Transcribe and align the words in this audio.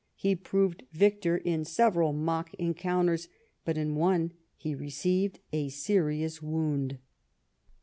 He 0.15 0.35
proved 0.35 0.81
victor 0.91 1.37
in 1.37 1.63
several 1.63 2.11
mock 2.11 2.55
encounters, 2.55 3.27
but 3.63 3.77
in 3.77 3.93
one 3.93 4.31
he 4.55 4.73
received 4.73 5.39
a 5.53 5.69
serious 5.69 6.41
wound. 6.41 6.97